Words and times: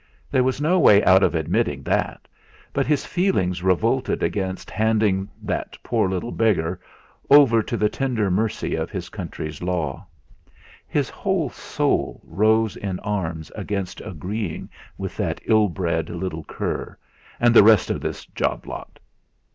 There 0.31 0.41
was 0.43 0.59
no 0.59 0.79
way 0.79 1.03
out 1.03 1.21
of 1.21 1.35
admitting 1.35 1.83
that, 1.83 2.27
but 2.73 2.87
his 2.87 3.05
feelings 3.05 3.61
revolted 3.61 4.23
against 4.23 4.71
handing 4.71 5.29
"that 5.43 5.77
poor 5.83 6.09
little 6.09 6.31
beggar" 6.31 6.81
over 7.29 7.61
to 7.61 7.77
the 7.77 7.87
tender 7.87 8.31
mercy 8.31 8.73
of 8.73 8.89
his 8.89 9.09
country's 9.09 9.61
law. 9.61 10.07
His 10.87 11.07
whole 11.11 11.51
soul 11.51 12.19
rose 12.23 12.75
in 12.75 12.97
arms 13.01 13.51
against 13.53 14.01
agreeing 14.01 14.71
with 14.97 15.15
that 15.17 15.39
ill 15.45 15.69
bred 15.69 16.09
little 16.09 16.45
cur, 16.45 16.97
and 17.39 17.53
the 17.53 17.61
rest 17.61 17.91
of 17.91 18.01
this 18.01 18.25
job 18.25 18.65
lot. 18.65 18.97